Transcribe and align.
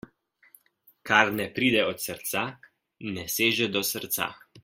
Kar 1.09 1.29
ne 1.41 1.45
pride 1.59 1.83
od 1.89 2.01
srca, 2.07 2.43
ne 3.19 3.27
seže 3.35 3.69
do 3.77 3.85
srca. 3.93 4.31